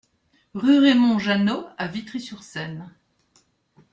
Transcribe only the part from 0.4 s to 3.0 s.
Rue Raymond Jeannot à Vitry-sur-Seine